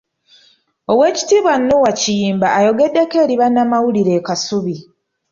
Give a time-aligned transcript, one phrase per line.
[0.91, 4.75] Oweekitibwa Noah Kiyimba ayogedeko eri bannamawulire e Kasubi.